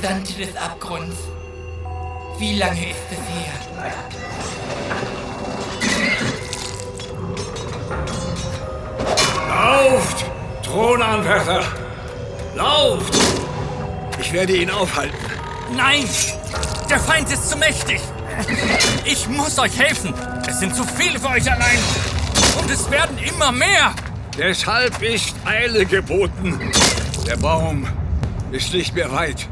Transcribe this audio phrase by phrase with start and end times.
[0.00, 1.16] Gesandte des Abgrunds.
[2.38, 3.54] Wie lange ist es her?
[9.48, 10.26] Lauft,
[10.62, 11.62] Thronanwärter!
[12.54, 13.14] Lauft!
[14.20, 15.16] Ich werde ihn aufhalten.
[15.74, 16.04] Nein!
[16.90, 18.02] Der Feind ist zu mächtig!
[19.06, 20.12] Ich muss euch helfen!
[20.46, 21.78] Es sind zu viele für euch allein!
[22.60, 23.94] Und es werden immer mehr!
[24.36, 26.70] Deshalb ist Eile geboten.
[27.26, 27.88] Der Baum
[28.52, 29.48] ist nicht mehr weit.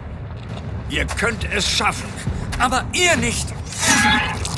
[0.95, 2.09] Ihr könnt es schaffen.
[2.61, 3.49] Aber ihr nicht!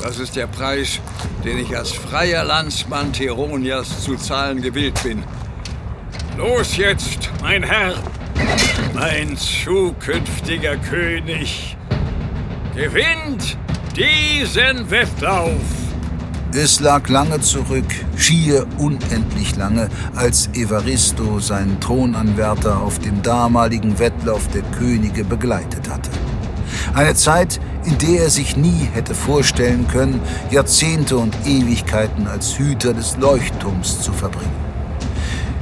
[0.02, 1.00] Das ist der Preis,
[1.42, 5.24] den ich als freier Landsmann Theronias zu zahlen gewillt bin.
[6.36, 7.94] Los jetzt, mein Herr,
[8.92, 11.74] mein zukünftiger König.
[12.74, 13.56] Gewinnt
[13.96, 15.62] diesen Wettlauf!
[16.52, 17.86] Es lag lange zurück,
[18.18, 26.10] schier unendlich lange, als Evaristo seinen Thronanwärter auf dem damaligen Wettlauf der Könige begleitet hatte.
[26.96, 30.18] Eine Zeit, in der er sich nie hätte vorstellen können,
[30.50, 34.56] Jahrzehnte und Ewigkeiten als Hüter des Leuchtturms zu verbringen.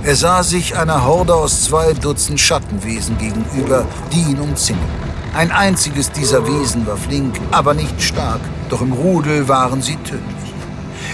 [0.05, 4.88] Er sah sich einer Horde aus zwei Dutzend Schattenwesen gegenüber, die ihn umzingelten.
[5.34, 10.22] Ein einziges dieser Wesen war flink, aber nicht stark, doch im Rudel waren sie tödlich.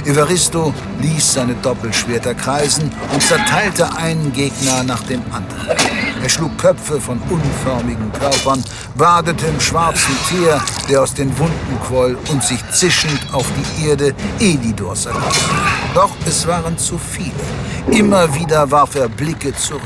[0.04, 5.99] Evaristo ließ seine Doppelschwerter kreisen und zerteilte einen Gegner nach dem anderen.
[6.22, 8.62] Er schlug Köpfe von unförmigen Körpern,
[8.94, 14.14] badete im schwarzen Teer, der aus den Wunden quoll und sich zischend auf die Erde
[14.38, 15.48] Elidors ergoss.
[15.94, 17.98] Doch es waren zu viele.
[17.98, 19.80] Immer wieder warf er Blicke zurück.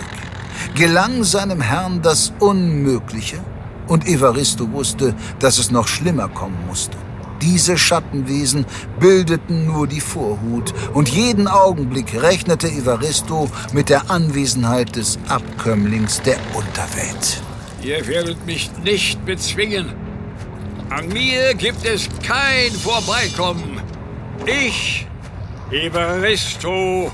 [0.75, 3.39] Gelang seinem Herrn das Unmögliche?
[3.87, 6.97] Und Evaristo wusste, dass es noch schlimmer kommen musste.
[7.45, 8.65] Diese Schattenwesen
[8.99, 16.39] bildeten nur die Vorhut und jeden Augenblick rechnete Evaristo mit der Anwesenheit des Abkömmlings der
[16.55, 17.43] Unterwelt.
[17.83, 19.93] Ihr werdet mich nicht bezwingen.
[20.89, 23.83] An mir gibt es kein Vorbeikommen.
[24.47, 25.07] Ich,
[25.71, 27.13] Evaristo,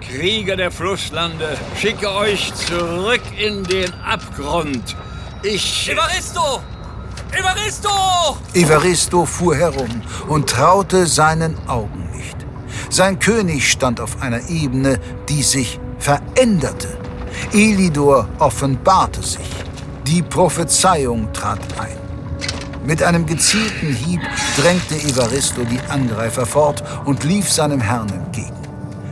[0.00, 4.96] Krieger der Flusslande, schicke euch zurück in den Abgrund.
[5.42, 5.90] Ich...
[5.90, 6.62] Evaristo!
[7.32, 7.90] Evaristo!
[8.54, 12.36] Evaristo fuhr herum und traute seinen Augen nicht.
[12.90, 16.88] Sein König stand auf einer Ebene, die sich veränderte.
[17.52, 19.48] Elidor offenbarte sich.
[20.06, 21.96] Die Prophezeiung trat ein.
[22.84, 24.20] Mit einem gezielten Hieb
[24.56, 28.57] drängte Evaristo die Angreifer fort und lief seinem Herrn entgegen.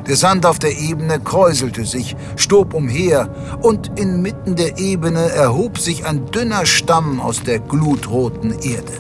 [0.09, 3.28] Der Sand auf der Ebene kräuselte sich, stob umher,
[3.61, 8.93] und inmitten der Ebene erhob sich ein dünner Stamm aus der glutroten Erde.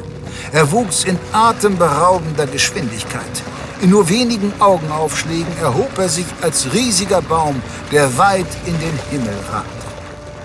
[0.52, 3.42] Er wuchs in atemberaubender Geschwindigkeit.
[3.82, 7.62] In nur wenigen Augenaufschlägen erhob er sich als riesiger Baum,
[7.92, 9.86] der weit in den Himmel ragte.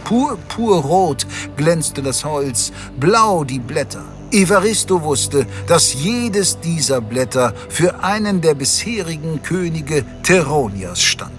[0.04, 1.26] Purpurrot
[1.58, 4.04] glänzte das Holz, blau die Blätter.
[4.32, 11.32] Evaristo wusste, dass jedes dieser Blätter für einen der bisherigen Könige Teronias stand.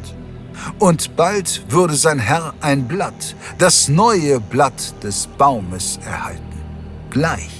[0.78, 6.42] Und bald würde sein Herr ein Blatt, das neue Blatt des Baumes erhalten.
[7.10, 7.50] Gleich.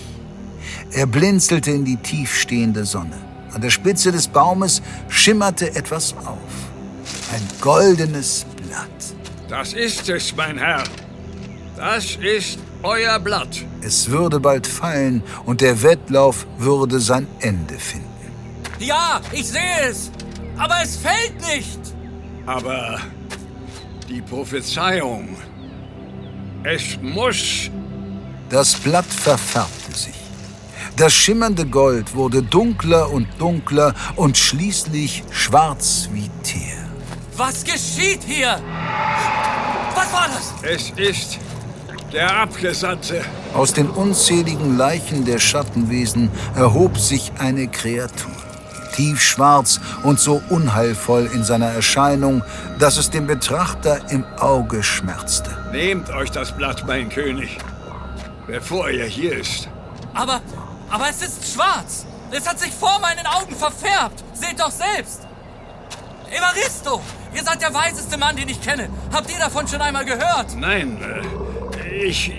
[0.92, 3.16] Er blinzelte in die tiefstehende Sonne.
[3.54, 6.38] An der Spitze des Baumes schimmerte etwas auf.
[7.32, 8.88] Ein goldenes Blatt.
[9.48, 10.84] Das ist es, mein Herr.
[11.76, 13.64] Das ist euer Blatt.
[13.82, 18.08] Es würde bald fallen und der Wettlauf würde sein Ende finden.
[18.78, 20.10] Ja, ich sehe es.
[20.56, 21.80] Aber es fällt nicht.
[22.46, 22.98] Aber
[24.08, 25.36] die Prophezeiung.
[26.64, 27.70] Es muss.
[28.50, 30.14] Das Blatt verfärbte sich.
[30.96, 36.86] Das schimmernde Gold wurde dunkler und dunkler und schließlich schwarz wie Teer.
[37.36, 38.60] Was geschieht hier?
[39.94, 40.52] Was war das?
[40.62, 41.38] Es ist
[42.12, 43.24] der Abgesandte.
[43.54, 48.30] Aus den unzähligen Leichen der Schattenwesen erhob sich eine Kreatur.
[48.94, 52.42] Tiefschwarz und so unheilvoll in seiner Erscheinung,
[52.78, 55.50] dass es dem Betrachter im Auge schmerzte.
[55.72, 57.56] Nehmt euch das Blatt, mein König,
[58.46, 59.68] bevor er hier ist.
[60.12, 60.40] Aber,
[60.90, 62.04] aber es ist schwarz.
[62.30, 64.22] Es hat sich vor meinen Augen verfärbt.
[64.34, 65.26] Seht doch selbst.
[66.30, 67.00] Evaristo,
[67.34, 68.88] ihr seid der weiseste Mann, den ich kenne.
[69.12, 70.56] Habt ihr davon schon einmal gehört?
[70.56, 71.41] Nein, äh,
[71.92, 72.32] ich.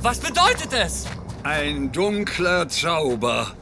[0.00, 1.06] Was bedeutet es?
[1.42, 3.52] Ein dunkler Zauber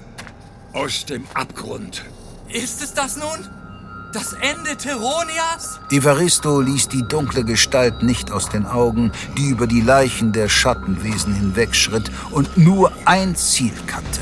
[0.73, 2.05] aus dem Abgrund.
[2.49, 3.49] Ist es das nun?
[4.13, 5.81] Das Ende Teronias?
[5.91, 11.35] Evaristo ließ die dunkle Gestalt nicht aus den Augen, die über die Leichen der Schattenwesen
[11.35, 14.21] hinwegschritt und nur ein Ziel kannte.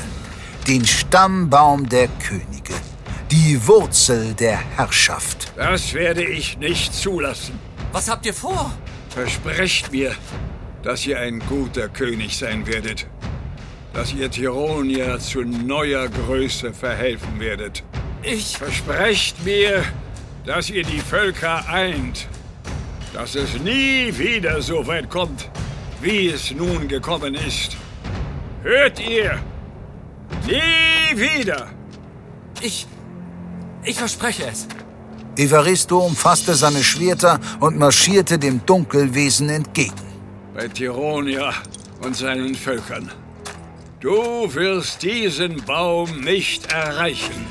[0.67, 2.73] Den Stammbaum der Könige.
[3.31, 5.53] Die Wurzel der Herrschaft.
[5.55, 7.57] Das werde ich nicht zulassen.
[7.93, 8.73] Was habt ihr vor?
[9.09, 10.13] Versprecht mir,
[10.87, 13.07] dass ihr ein guter König sein werdet.
[13.93, 17.83] Dass ihr Tironier zu neuer Größe verhelfen werdet.
[18.23, 18.57] Ich.
[18.57, 19.83] Versprecht mir,
[20.45, 22.29] dass ihr die Völker eint.
[23.13, 25.49] Dass es nie wieder so weit kommt,
[25.99, 27.75] wie es nun gekommen ist.
[28.63, 29.39] Hört ihr?
[30.45, 31.67] Nie wieder!
[32.61, 32.87] Ich.
[33.83, 34.69] Ich verspreche es.
[35.35, 40.06] Evaristo umfasste seine Schwerter und marschierte dem Dunkelwesen entgegen.
[40.57, 41.53] Bei Tironia
[42.01, 43.11] und seinen Völkern.
[43.99, 47.45] Du wirst diesen Baum nicht erreichen.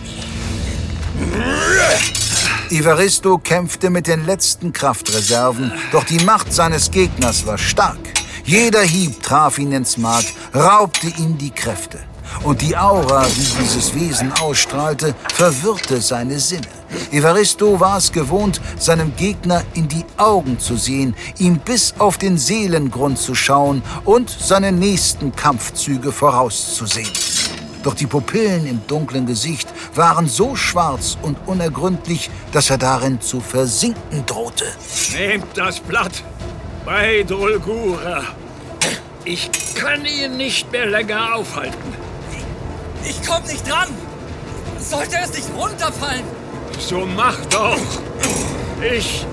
[2.68, 8.00] Evaristo kämpfte mit den letzten Kraftreserven, doch die Macht seines Gegners war stark.
[8.44, 12.00] Jeder Hieb traf ihn ins Mark, raubte ihm die Kräfte.
[12.42, 16.66] Und die Aura, die dieses Wesen ausstrahlte, verwirrte seine Sinne.
[17.12, 22.38] Evaristo war es gewohnt, seinem Gegner in die Augen zu sehen, ihm bis auf den
[22.38, 27.10] Seelengrund zu schauen und seine nächsten Kampfzüge vorauszusehen.
[27.82, 33.40] Doch die Pupillen im dunklen Gesicht waren so schwarz und unergründlich, dass er darin zu
[33.40, 34.64] versinken drohte.
[35.12, 36.24] Nehmt das Blatt
[36.84, 38.22] bei Dolgura.
[39.24, 41.94] Ich kann ihn nicht mehr länger aufhalten.
[43.04, 43.88] Ich komm nicht dran!
[44.80, 46.24] Sollte es nicht runterfallen?
[46.78, 47.78] So mach doch!
[48.82, 49.26] Ich.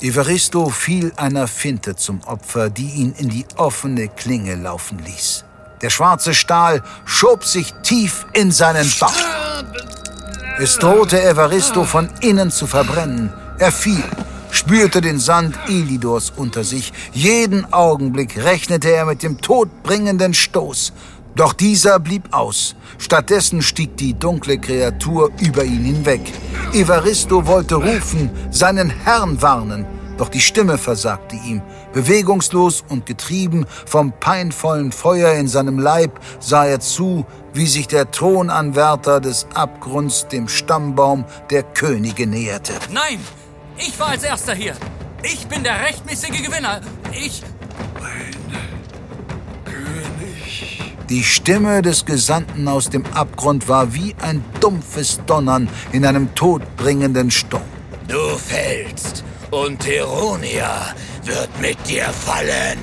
[0.00, 5.44] Evaristo fiel einer Finte zum Opfer, die ihn in die offene Klinge laufen ließ.
[5.82, 9.12] Der schwarze Stahl schob sich tief in seinen Bauch.
[10.58, 13.32] Es drohte Evaristo von innen zu verbrennen.
[13.58, 14.02] Er fiel,
[14.50, 16.92] spürte den Sand Elidors unter sich.
[17.12, 20.92] Jeden Augenblick rechnete er mit dem todbringenden Stoß.
[21.36, 22.74] Doch dieser blieb aus.
[22.98, 26.20] Stattdessen stieg die dunkle Kreatur über ihn hinweg.
[26.72, 29.86] Evaristo wollte rufen, seinen Herrn warnen,
[30.18, 31.62] doch die Stimme versagte ihm.
[31.92, 37.24] Bewegungslos und getrieben vom peinvollen Feuer in seinem Leib sah er zu,
[37.54, 42.74] wie sich der Thronanwärter des Abgrunds dem Stammbaum der Könige näherte.
[42.92, 43.18] Nein!
[43.78, 44.76] Ich war als erster hier!
[45.22, 46.80] Ich bin der rechtmäßige Gewinner!
[47.12, 47.42] Ich.
[51.10, 57.32] Die Stimme des Gesandten aus dem Abgrund war wie ein dumpfes Donnern in einem todbringenden
[57.32, 57.64] Sturm.
[58.06, 62.78] Du fällst und Teronia wird mit dir fallen.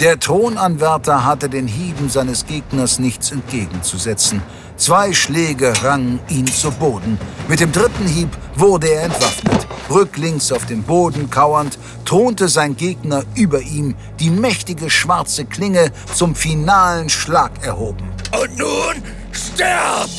[0.00, 4.40] Der Thronanwärter hatte den Hieben seines Gegners nichts entgegenzusetzen.
[4.76, 7.18] Zwei Schläge rangen ihn zu Boden.
[7.48, 9.66] Mit dem dritten Hieb wurde er entwaffnet.
[9.88, 16.34] Rücklings auf dem Boden kauernd, thronte sein Gegner über ihm, die mächtige schwarze Klinge zum
[16.34, 18.08] finalen Schlag erhoben.
[18.32, 20.10] Und nun sterbt!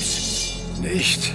[0.81, 1.33] Nicht,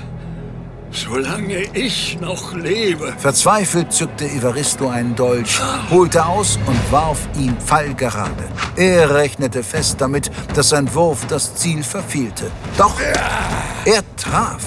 [0.90, 3.14] solange ich noch lebe.
[3.18, 5.60] Verzweifelt zückte Evaristo einen Dolch,
[5.90, 8.44] holte aus und warf ihn pfeilgerade.
[8.76, 12.50] Er rechnete fest damit, dass sein Wurf das Ziel verfehlte.
[12.76, 12.98] Doch
[13.84, 14.62] er traf.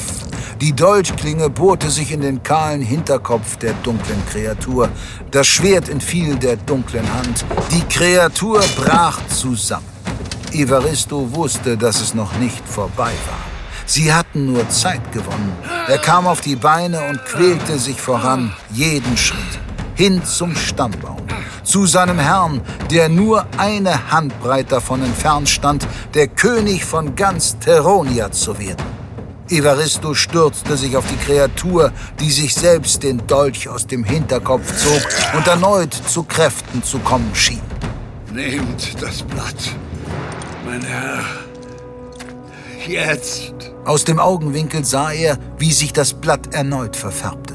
[0.61, 4.89] Die Dolchklinge bohrte sich in den kahlen Hinterkopf der dunklen Kreatur.
[5.31, 7.43] Das Schwert entfiel der dunklen Hand.
[7.71, 9.87] Die Kreatur brach zusammen.
[10.53, 13.52] Evaristo wusste, dass es noch nicht vorbei war.
[13.95, 15.55] Sie hatten nur Zeit gewonnen.
[15.87, 19.59] Er kam auf die Beine und quälte sich voran, jeden Schritt.
[19.93, 21.21] Hin zum Stammbaum.
[21.63, 28.31] Zu seinem Herrn, der nur eine Handbreit davon entfernt stand, der König von ganz Teronia
[28.31, 28.83] zu werden.
[29.47, 35.03] Evaristo stürzte sich auf die Kreatur, die sich selbst den Dolch aus dem Hinterkopf zog
[35.37, 37.61] und erneut zu Kräften zu kommen schien.
[38.33, 39.75] Nehmt das Blatt,
[40.65, 41.42] mein Herr.
[42.87, 43.53] Jetzt.
[43.85, 47.53] Aus dem Augenwinkel sah er, wie sich das Blatt erneut verfärbte.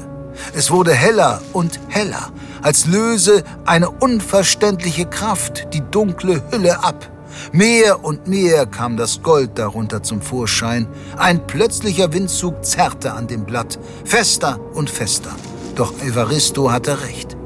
[0.53, 2.31] Es wurde heller und heller,
[2.61, 7.09] als löse eine unverständliche Kraft die dunkle Hülle ab.
[7.51, 10.87] Mehr und mehr kam das Gold darunter zum Vorschein.
[11.17, 15.31] Ein plötzlicher Windzug zerrte an dem Blatt, fester und fester.
[15.75, 17.37] Doch Evaristo hatte recht.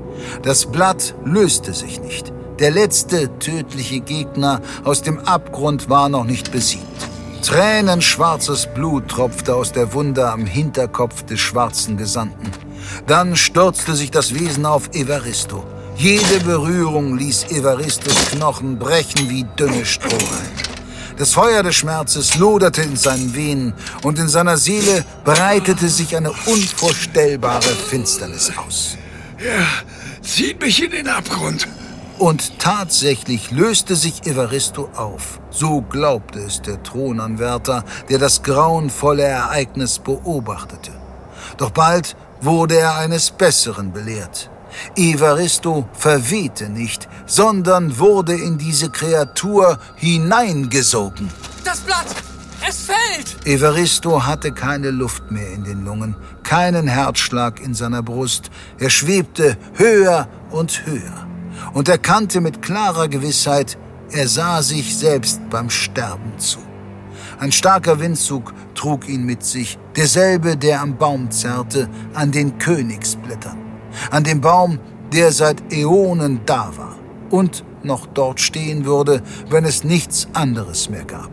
[0.42, 2.32] Das Blatt löste sich nicht.
[2.60, 7.12] Der letzte tödliche Gegner aus dem Abgrund war noch nicht besiegt.
[7.44, 12.50] Tränenschwarzes Blut tropfte aus der Wunde am Hinterkopf des schwarzen Gesandten.
[13.06, 15.62] Dann stürzte sich das Wesen auf Evaristo.
[15.98, 20.64] Jede Berührung ließ Evaristos Knochen brechen wie dünne Strohhalme.
[21.18, 23.74] Das Feuer des Schmerzes loderte in seinen Venen
[24.04, 28.98] und in seiner Seele breitete sich eine unvorstellbare Finsternis aus.
[29.38, 29.66] Ja,
[30.22, 31.68] zieht mich in den Abgrund.
[32.18, 35.40] Und tatsächlich löste sich Evaristo auf.
[35.54, 40.92] So glaubte es der Thronanwärter, der das grauenvolle Ereignis beobachtete.
[41.58, 44.50] Doch bald wurde er eines Besseren belehrt.
[44.96, 51.30] Evaristo verwehte nicht, sondern wurde in diese Kreatur hineingesogen.
[51.64, 52.08] Das Blatt!
[52.68, 53.46] Es fällt!
[53.46, 58.50] Evaristo hatte keine Luft mehr in den Lungen, keinen Herzschlag in seiner Brust.
[58.80, 61.28] Er schwebte höher und höher
[61.74, 63.78] und erkannte mit klarer Gewissheit,
[64.12, 66.60] er sah sich selbst beim Sterben zu.
[67.40, 73.58] Ein starker Windzug trug ihn mit sich, derselbe, der am Baum zerrte, an den Königsblättern,
[74.12, 74.80] an dem Baum,
[75.12, 76.96] der seit Äonen da war
[77.30, 81.30] und noch dort stehen würde, wenn es nichts anderes mehr gab.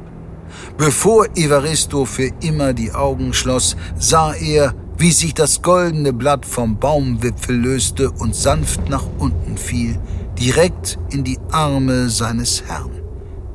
[0.76, 6.78] Bevor Evaristo für immer die Augen schloss, sah er, wie sich das goldene Blatt vom
[6.78, 9.98] Baumwipfel löste und sanft nach unten fiel,
[10.40, 13.02] direkt in die Arme seines Herrn,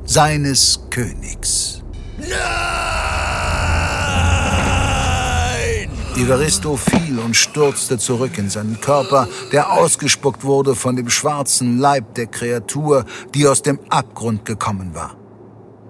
[0.04, 1.82] seines Königs.
[2.16, 2.36] Nein!
[6.16, 12.14] Evaristo fiel und stürzte zurück in seinen Körper, der ausgespuckt wurde von dem schwarzen Leib
[12.14, 15.16] der Kreatur, die aus dem Abgrund gekommen war.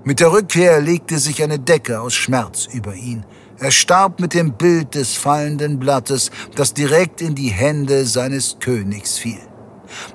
[0.02, 3.26] Mit der Rückkehr legte sich eine Decke aus Schmerz über ihn.
[3.58, 9.18] Er starb mit dem Bild des fallenden Blattes, das direkt in die Hände seines Königs
[9.18, 9.40] fiel.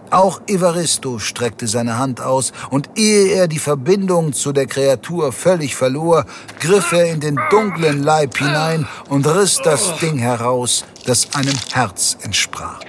[0.09, 5.75] Auch Evaristo streckte seine Hand aus, und ehe er die Verbindung zu der Kreatur völlig
[5.75, 6.25] verlor,
[6.59, 12.17] griff er in den dunklen Leib hinein und riss das Ding heraus, das einem Herz
[12.21, 12.79] entsprach.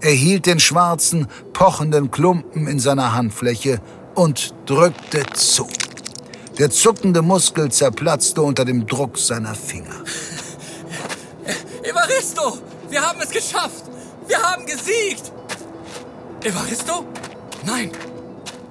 [0.00, 3.80] Er hielt den schwarzen, pochenden Klumpen in seiner Handfläche
[4.14, 5.68] und drückte zu.
[6.58, 9.94] Der zuckende Muskel zerplatzte unter dem Druck seiner Finger.
[11.82, 12.58] Evaristo!
[12.90, 13.84] Wir haben es geschafft!
[14.26, 15.32] Wir haben gesiegt!
[16.44, 17.04] Evaristo?
[17.64, 17.92] Nein!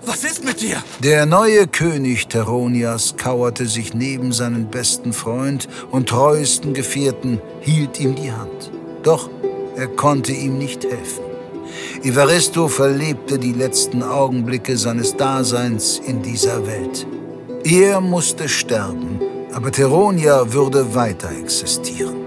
[0.06, 0.84] Was ist mit dir?
[1.00, 8.16] Der neue König Teronias kauerte sich neben seinen besten Freund und treuesten Gefährten, hielt ihm
[8.16, 8.72] die Hand.
[9.04, 9.30] Doch
[9.78, 11.24] er konnte ihm nicht helfen.
[12.04, 17.08] Evaristo verlebte die letzten Augenblicke seines Daseins in dieser Welt.
[17.64, 19.22] Er musste sterben,
[19.54, 22.21] aber Teronia würde weiter existieren.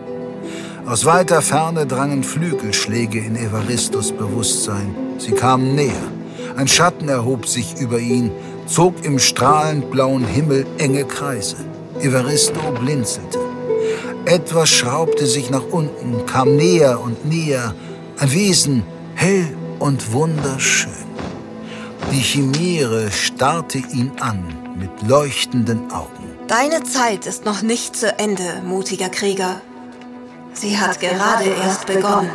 [0.87, 4.95] Aus weiter Ferne drangen Flügelschläge in Evaristos Bewusstsein.
[5.17, 6.13] Sie kamen näher.
[6.57, 8.31] Ein Schatten erhob sich über ihn,
[8.67, 11.57] zog im strahlend blauen Himmel enge Kreise.
[12.01, 13.39] Evaristo blinzelte.
[14.27, 17.75] Etwas schraubte sich nach unten, kam näher und näher.
[18.19, 18.83] Ein Wesen,
[19.15, 20.93] hell und wunderschön.
[22.13, 26.25] Die Chimäre starrte ihn an mit leuchtenden Augen.
[26.47, 29.63] Deine Zeit ist noch nicht zu Ende, mutiger Krieger.
[30.55, 32.31] Sie hat gerade erst begonnen.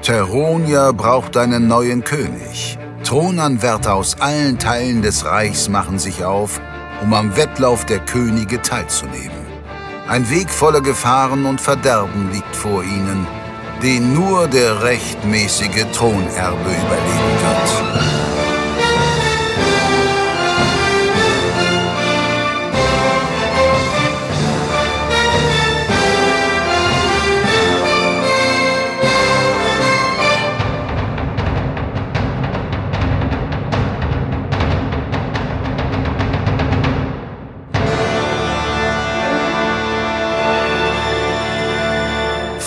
[0.00, 2.78] Teronia braucht einen neuen König.
[3.02, 6.60] Thronanwärter aus allen Teilen des Reichs machen sich auf,
[7.02, 9.44] um am Wettlauf der Könige teilzunehmen.
[10.08, 13.26] Ein Weg voller Gefahren und Verderben liegt vor ihnen,
[13.82, 18.29] den nur der rechtmäßige Thronerbe überleben wird.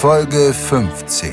[0.03, 1.31] Folge 15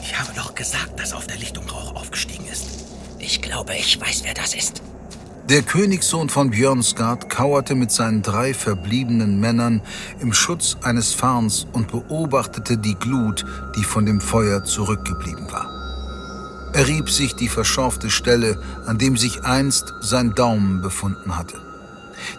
[0.00, 2.86] Ich habe doch gesagt, dass auf der Lichtung Rauch aufgestiegen ist.
[3.18, 4.80] Ich glaube, ich weiß, wer das ist.
[5.48, 9.82] Der Königssohn von Björnsgard kauerte mit seinen drei verbliebenen Männern
[10.20, 13.44] im Schutz eines Farns und beobachtete die Glut,
[13.76, 16.70] die von dem Feuer zurückgeblieben war.
[16.74, 21.67] Er rieb sich die verschorfte Stelle, an dem sich einst sein Daumen befunden hatte.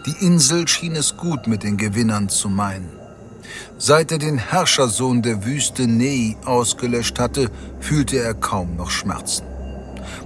[0.06, 2.90] Die Insel schien es gut mit den Gewinnern zu meinen.
[3.78, 9.44] Seit er den Herrschersohn der Wüste Nei ausgelöscht hatte, fühlte er kaum noch Schmerzen.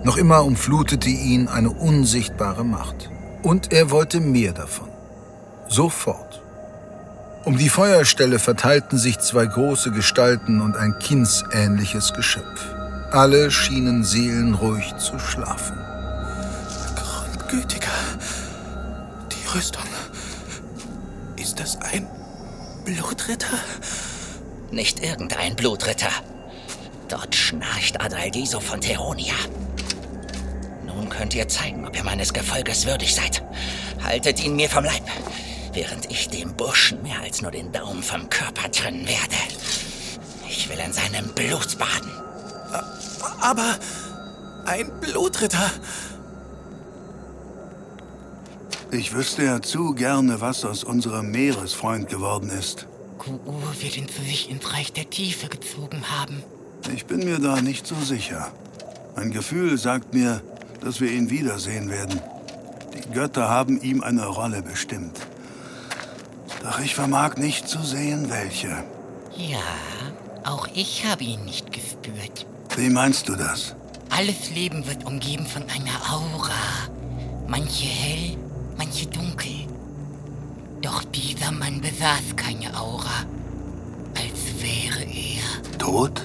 [0.03, 3.11] Noch immer umflutete ihn eine unsichtbare Macht.
[3.43, 4.89] Und er wollte mehr davon.
[5.69, 6.43] Sofort.
[7.45, 12.67] Um die Feuerstelle verteilten sich zwei große Gestalten und ein kindsähnliches Geschöpf.
[13.11, 15.79] Alle schienen seelenruhig zu schlafen.
[16.97, 17.93] Grundgütiger.
[19.55, 19.85] Rüstung.
[21.37, 22.09] Ist das ein
[22.85, 23.57] Blutritter?
[24.73, 26.11] Nicht irgendein Blutritter.
[27.09, 29.35] Dort schnarcht Adalgiso von Teronia.
[30.85, 33.45] Nun könnt ihr zeigen, ob ihr meines Gefolges würdig seid.
[34.03, 35.05] Haltet ihn mir vom Leib,
[35.73, 39.37] während ich dem Burschen mehr als nur den Daumen vom Körper trennen werde.
[40.49, 42.11] Ich will in seinem Blut baden.
[43.41, 43.77] Aber
[44.67, 45.71] ein Blutritter.
[48.95, 52.87] Ich wüsste ja zu gerne, was aus unserem Meeresfreund geworden ist.
[53.19, 56.45] Ku'u wird ihn zu sich ins Reich der Tiefe gezogen haben.
[56.95, 58.53] Ich bin mir da nicht so sicher.
[59.17, 60.43] Mein Gefühl sagt mir,
[60.81, 62.21] dass wir ihn wiedersehen werden.
[62.95, 65.19] Die Götter haben ihm eine Rolle bestimmt.
[66.63, 68.85] Doch ich vermag nicht zu sehen, welche.
[69.37, 69.59] Ja,
[70.45, 72.47] auch ich habe ihn nicht gespürt.
[72.77, 73.75] Wie meinst du das?
[74.11, 76.53] Alles Leben wird umgeben von einer Aura.
[77.49, 78.39] Manche hell,
[78.77, 79.67] manche dunkel.
[80.81, 83.25] Doch dieser Mann besaß keine Aura.
[84.15, 85.79] Als wäre er.
[85.79, 86.23] Tot?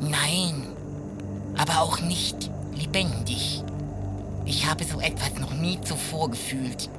[0.00, 0.66] Nein,
[1.56, 3.62] aber auch nicht lebendig.
[4.44, 6.90] Ich habe so etwas noch nie zuvor gefühlt.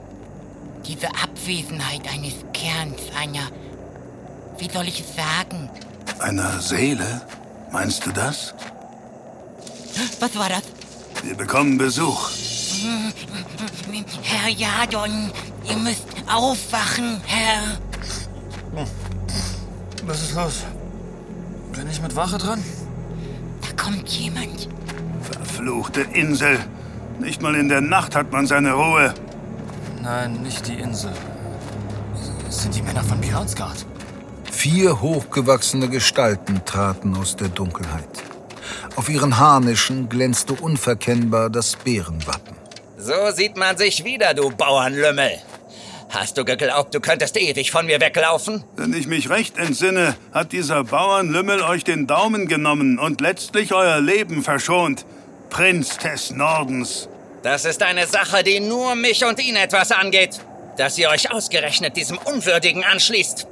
[0.88, 3.48] Diese Abwesenheit eines Kerns, einer,
[4.58, 5.70] wie soll ich es sagen?
[6.20, 7.22] Einer Seele?
[7.72, 8.54] Meinst du das?
[10.20, 10.64] Was war das?
[11.24, 12.30] Wir bekommen Besuch.
[14.22, 15.32] Herr Jadon,
[15.70, 17.78] ihr müsst aufwachen, Herr.
[20.06, 20.64] Was ist los?
[21.74, 22.64] Bin ich mit Wache dran?
[23.62, 24.70] Da kommt jemand.
[25.22, 26.60] Verfluchte Insel.
[27.20, 29.14] Nicht mal in der Nacht hat man seine Ruhe.
[30.02, 31.12] Nein, nicht die Insel.
[32.48, 33.86] Es sind die Männer von Björnsgard.
[34.52, 38.24] Vier hochgewachsene Gestalten traten aus der Dunkelheit.
[38.96, 42.55] Auf ihren Harnischen glänzte unverkennbar das Bärenwappen.
[43.06, 45.40] So sieht man sich wieder, du Bauernlümmel.
[46.10, 48.64] Hast du geglaubt, du könntest ewig von mir weglaufen?
[48.78, 54.02] Wenn ich mich recht entsinne, hat dieser Bauernlümmel euch den Daumen genommen und letztlich euer
[54.02, 55.06] Leben verschont.
[55.52, 57.08] Prinz des Nordens.
[57.44, 60.42] Das ist eine Sache, die nur mich und ihn etwas angeht.
[60.78, 63.46] Dass ihr euch ausgerechnet diesem Unwürdigen anschließt,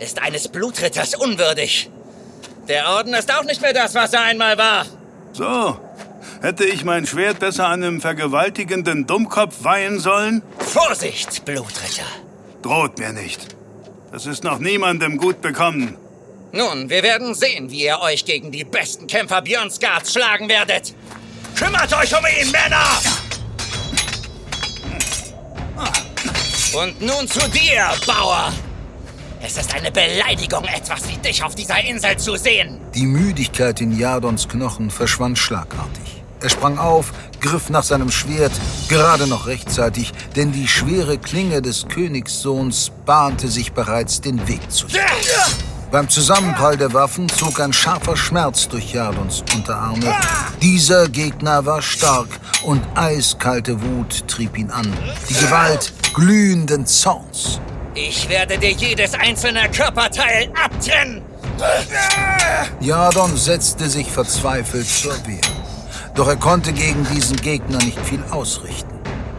[0.00, 1.88] ist eines Blutritters unwürdig.
[2.68, 4.84] Der Orden ist auch nicht mehr das, was er einmal war.
[5.32, 5.78] So,
[6.46, 10.42] hätte ich mein Schwert besser einem vergewaltigenden Dummkopf weihen sollen?
[10.58, 12.06] Vorsicht, Blutritter.
[12.62, 13.48] Droht mir nicht.
[14.12, 15.96] Das ist noch niemandem gut bekommen.
[16.52, 20.94] Nun, wir werden sehen, wie ihr euch gegen die besten Kämpfer Björnsgards schlagen werdet.
[21.56, 22.86] Kümmert euch um ihn, Männer!
[26.80, 28.52] Und nun zu dir, Bauer.
[29.42, 32.80] Es ist eine Beleidigung, etwas wie dich auf dieser Insel zu sehen.
[32.94, 36.15] Die Müdigkeit in Jadons Knochen verschwand schlagartig.
[36.40, 38.52] Er sprang auf, griff nach seinem Schwert,
[38.88, 44.86] gerade noch rechtzeitig, denn die schwere Klinge des Königssohns bahnte sich bereits den Weg zu.
[45.90, 50.14] Beim Zusammenprall der Waffen zog ein scharfer Schmerz durch Jadons Unterarme.
[50.60, 52.28] Dieser Gegner war stark
[52.64, 54.92] und eiskalte Wut trieb ihn an.
[55.28, 57.60] Die Gewalt glühenden Zorns.
[57.94, 61.22] Ich werde dir jedes einzelne Körperteil abtrennen.
[62.80, 65.40] Jadon setzte sich verzweifelt zur Wehr.
[66.16, 68.96] Doch er konnte gegen diesen Gegner nicht viel ausrichten.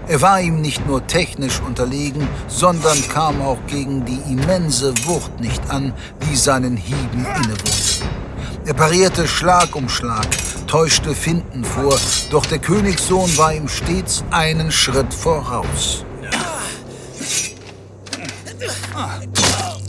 [0.08, 5.70] Er war ihm nicht nur technisch unterlegen, sondern kam auch gegen die immense Wucht nicht
[5.70, 5.92] an,
[6.24, 8.06] die seinen Hieben innewohnte.
[8.66, 10.28] Er parierte Schlag um Schlag,
[10.68, 11.98] täuschte Finden vor,
[12.30, 16.06] doch der Königssohn war ihm stets einen Schritt voraus.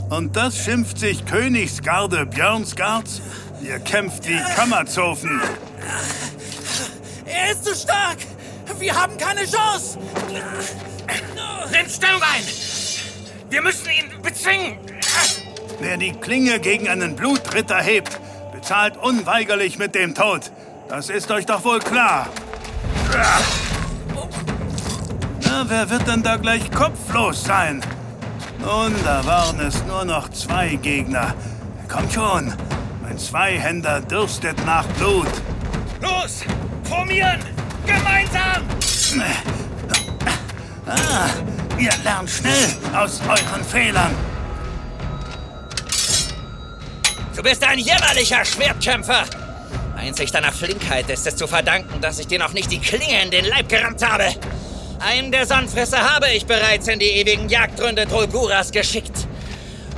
[0.08, 3.20] Und das schimpft sich Königsgarde Björnsgards?
[3.62, 5.40] Ihr kämpft wie Kammerzofen.
[7.38, 8.18] Er ist zu stark!
[8.78, 9.98] Wir haben keine Chance!
[10.28, 12.42] Nimm Stellung ein!
[13.48, 14.78] Wir müssen ihn bezwingen!
[15.80, 18.18] Wer die Klinge gegen einen Blutritter hebt,
[18.52, 20.50] bezahlt unweigerlich mit dem Tod.
[20.88, 22.28] Das ist euch doch wohl klar.
[25.42, 27.80] Na, wer wird denn da gleich kopflos sein?
[28.58, 31.34] Nun, da waren es nur noch zwei Gegner.
[31.88, 32.52] Kommt schon,
[33.02, 35.28] mein Zweihänder dürstet nach Blut.
[36.00, 36.42] Los!
[36.88, 37.40] Formieren!
[37.86, 38.62] Gemeinsam!
[40.86, 41.28] Ah,
[41.78, 44.14] ihr lernt schnell aus euren Fehlern.
[47.36, 49.24] Du bist ein jämmerlicher Schwertkämpfer.
[49.96, 53.30] Einzig deiner Flinkheit ist es zu verdanken, dass ich dir noch nicht die Klinge in
[53.30, 54.34] den Leib gerammt habe.
[55.00, 59.26] Einen der Sandfresser habe ich bereits in die ewigen Jagdgründe Drolguras geschickt.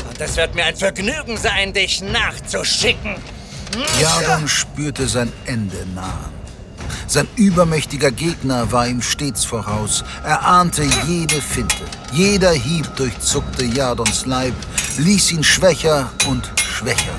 [0.08, 3.16] Und es wird mir ein Vergnügen sein, dich nachzuschicken.
[4.00, 6.39] Jadon spürte sein Ende nahen.
[7.10, 10.04] Sein übermächtiger Gegner war ihm stets voraus.
[10.22, 11.82] Er ahnte jede Finte.
[12.12, 14.54] Jeder Hieb durchzuckte Jadons Leib,
[14.96, 17.10] ließ ihn schwächer und schwächer.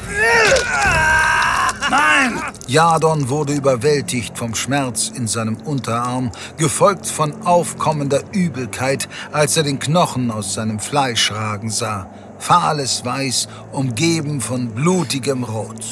[1.89, 2.41] Nein!
[2.67, 9.79] Jadon wurde überwältigt vom Schmerz in seinem Unterarm, gefolgt von aufkommender Übelkeit, als er den
[9.79, 12.09] Knochen aus seinem Fleisch ragen sah.
[12.39, 15.83] Fahles Weiß, umgeben von blutigem Rot.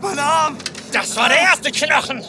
[0.00, 0.56] Mein Arm!
[1.04, 2.24] Das war der erste Knochen.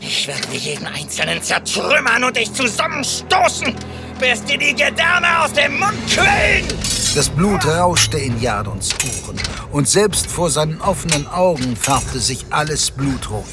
[0.00, 3.74] Ich werde dir jeden einzelnen zertrümmern und dich zusammenstoßen,
[4.20, 6.68] bis dir die Gedärme aus dem Mund quillen.
[7.16, 8.90] Das Blut rauschte in Jadons
[9.24, 9.40] Ohren
[9.72, 13.44] und selbst vor seinen offenen Augen färbte sich alles blutrot.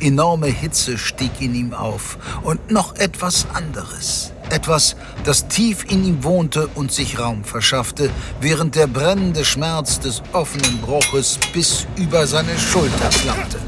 [0.00, 4.32] Enorme Hitze stieg in ihm auf und noch etwas anderes.
[4.50, 10.22] Etwas, das tief in ihm wohnte und sich Raum verschaffte, während der brennende Schmerz des
[10.32, 13.58] offenen Bruches bis über seine Schulter flammte.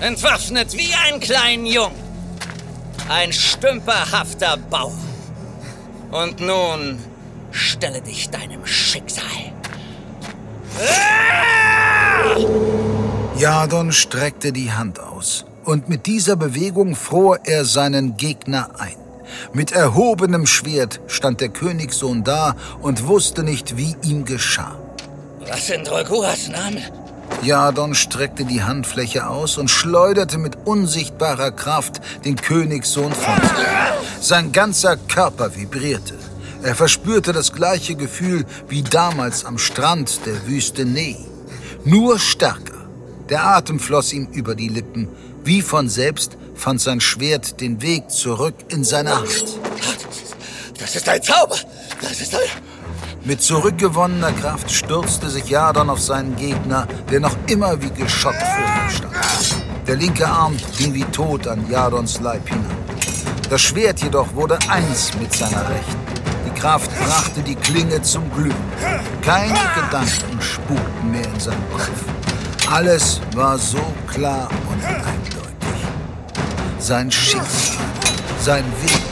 [0.00, 1.92] Entwaffnet wie ein kleinen Jung.
[3.08, 4.92] Ein stümperhafter Bauch.
[6.12, 6.98] Und nun
[7.50, 9.24] stelle dich deinem Schicksal.
[13.36, 18.96] Jadon streckte die Hand aus und mit dieser Bewegung fror er seinen Gegner ein.
[19.52, 24.76] Mit erhobenem Schwert stand der Königssohn da und wusste nicht, wie ihm geschah.
[25.46, 26.80] Was sind Rolguras Name?
[27.42, 34.20] Jadon streckte die Handfläche aus und schleuderte mit unsichtbarer Kraft den Königssohn von sich.
[34.20, 36.14] Sein ganzer Körper vibrierte.
[36.64, 41.16] Er verspürte das gleiche Gefühl wie damals am Strand der Wüste Nei.
[41.84, 42.80] Nur stärker.
[43.30, 45.08] Der Atem floss ihm über die Lippen.
[45.50, 49.58] Wie von selbst fand sein Schwert den Weg zurück in seine Hand.
[50.78, 51.56] Das ist ein Zauber!
[52.00, 52.40] Das ist ein...
[53.24, 58.64] Mit zurückgewonnener Kraft stürzte sich Jadon auf seinen Gegner, der noch immer wie geschockt vor
[58.64, 59.66] ihm stand.
[59.88, 62.76] Der linke Arm ging wie tot an Jadons Leib hinein.
[63.50, 65.98] Das Schwert jedoch wurde eins mit seiner Rechten.
[66.46, 68.54] Die Kraft brachte die Klinge zum Glühen.
[69.20, 72.04] Keine Gedanken spukten mehr in seinem Kopf.
[72.70, 75.39] Alles war so klar und eindeutig.
[76.80, 77.76] Sein Schicksal,
[78.40, 79.02] sein Weg.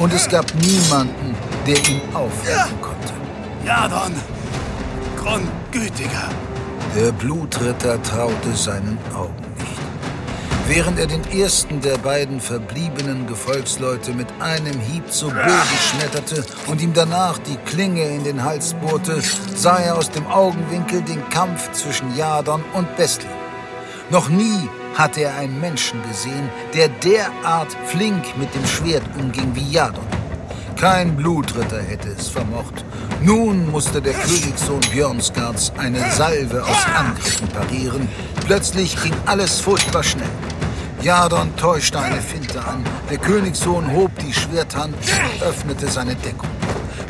[0.00, 3.12] Und es gab niemanden, der ihn aufhalten konnte.
[3.64, 4.12] Jadon,
[5.16, 6.28] Grundgütiger.
[6.96, 10.66] Der Blutritter traute seinen Augen nicht.
[10.66, 16.82] Während er den ersten der beiden verbliebenen Gefolgsleute mit einem Hieb zu Boden schmetterte und
[16.82, 19.22] ihm danach die Klinge in den Hals bohrte,
[19.54, 23.30] sah er aus dem Augenwinkel den Kampf zwischen Jadon und Bestlin.
[24.10, 29.70] Noch nie hatte er einen Menschen gesehen, der derart flink mit dem Schwert umging wie
[29.70, 30.04] Jadon.
[30.76, 32.84] Kein Blutritter hätte es vermocht.
[33.22, 38.08] Nun musste der Königssohn Björnsgards eine Salve aus Angriffen parieren.
[38.46, 40.28] Plötzlich ging alles furchtbar schnell.
[41.02, 42.84] Jadon täuschte eine Finte an.
[43.10, 46.50] Der Königssohn hob die Schwerthand und öffnete seine Deckung.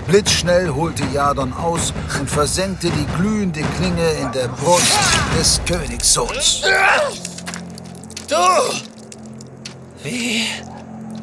[0.07, 4.97] Blitzschnell holte Jadon aus und versenkte die glühende Klinge in der Brust
[5.37, 6.63] des Königssohns.
[8.29, 8.35] Du!
[10.03, 10.47] Wie?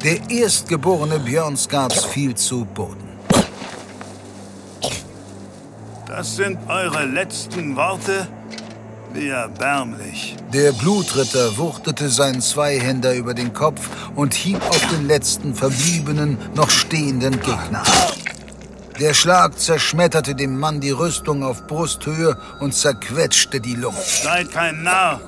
[0.04, 3.10] Der erstgeborene Björnsgards fiel zu Boden.
[6.08, 8.28] Das sind eure letzten Worte?
[9.14, 10.36] Wie erbärmlich.
[10.54, 16.70] Der Blutritter wuchtete seinen Zweihänder über den Kopf und hieb auf den letzten verbliebenen, noch
[16.70, 17.84] stehenden Gegner.
[19.00, 23.98] Der Schlag zerschmetterte dem Mann die Rüstung auf Brusthöhe und zerquetschte die Lunge.
[24.02, 25.20] Seid kein Narr.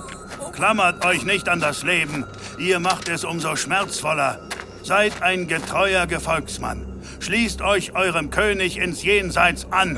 [0.56, 2.26] Klammert euch nicht an das Leben.
[2.58, 4.40] Ihr macht es umso schmerzvoller.
[4.84, 6.86] Seid ein getreuer Gefolgsmann.
[7.20, 9.98] Schließt euch eurem König ins Jenseits an.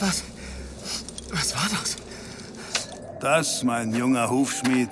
[0.00, 0.24] Was?
[1.30, 1.96] Was war das?
[3.20, 4.90] Das, mein junger Hufschmied,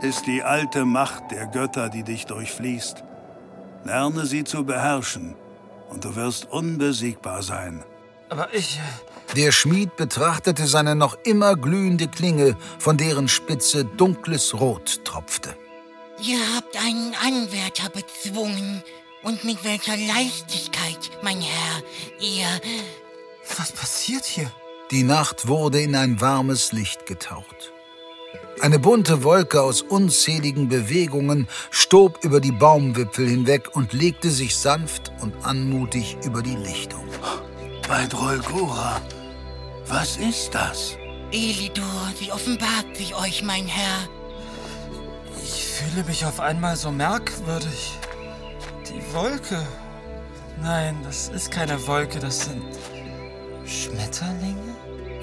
[0.00, 3.04] ist die alte Macht der Götter, die dich durchfließt.
[3.84, 5.36] Lerne sie zu beherrschen,
[5.88, 7.84] und du wirst unbesiegbar sein.
[8.28, 8.80] Aber ich.
[9.36, 15.56] Der Schmied betrachtete seine noch immer glühende Klinge, von deren Spitze dunkles Rot tropfte.
[16.22, 18.82] Ihr habt einen Anwärter bezwungen.
[19.22, 21.82] Und mit welcher Leichtigkeit, mein Herr,
[22.20, 22.46] ihr...
[23.56, 24.50] Was passiert hier?
[24.90, 27.72] Die Nacht wurde in ein warmes Licht getaucht.
[28.60, 35.12] Eine bunte Wolke aus unzähligen Bewegungen stob über die Baumwipfel hinweg und legte sich sanft
[35.20, 37.06] und anmutig über die Lichtung.
[37.88, 39.00] Bei Drolgora,
[39.86, 40.96] was ist das?
[41.32, 44.08] Elidor, sie offenbart sich euch, mein Herr.
[45.42, 47.98] Ich fühle mich auf einmal so merkwürdig.
[48.88, 49.66] Die Wolke.
[50.62, 52.62] Nein, das ist keine Wolke, das sind
[53.66, 54.76] Schmetterlinge?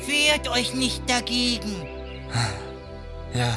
[0.05, 1.87] Wehrt euch nicht dagegen.
[3.31, 3.53] Ja.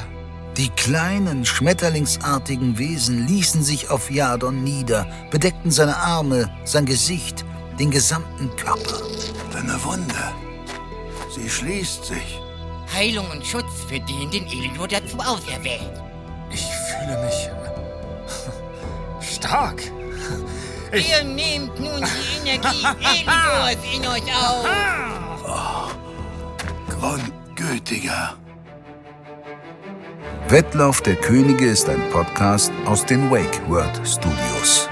[0.59, 7.47] Die kleinen, schmetterlingsartigen Wesen ließen sich auf Jadon nieder, bedeckten seine Arme, sein Gesicht,
[7.81, 9.01] den gesamten Körper.
[9.51, 10.35] Deine Wunde.
[11.35, 12.41] Sie schließt sich.
[12.95, 15.81] Heilung und Schutz für den, den Elidor dazu auserwählt.
[16.51, 17.51] Ich fühle mich
[19.27, 19.83] stark.
[20.93, 24.67] Ich, Ihr nehmt nun die Energie Elidors in euch auf.
[26.91, 28.35] Grundgütiger.
[30.49, 34.87] Wettlauf der Könige ist ein Podcast aus den Wake World Studios.